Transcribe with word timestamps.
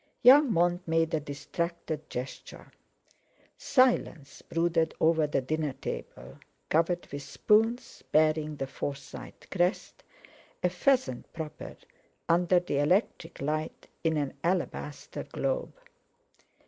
Young 0.23 0.51
Mont 0.51 0.87
made 0.87 1.13
a 1.13 1.19
distracted 1.19 2.09
gesture. 2.09 2.71
Silence 3.55 4.41
brooded 4.41 4.95
over 4.99 5.27
the 5.27 5.41
dinner 5.41 5.73
table, 5.73 6.39
covered 6.69 7.05
with 7.11 7.21
spoons 7.21 8.01
bearing 8.11 8.55
the 8.55 8.65
Forsyte 8.65 9.45
crest—a 9.51 10.69
pheasant 10.71 11.31
proper—under 11.33 12.61
the 12.61 12.79
electric 12.79 13.39
light 13.41 13.89
in 14.03 14.17
an 14.17 14.33
alabaster 14.43 15.21
globe. 15.23 15.75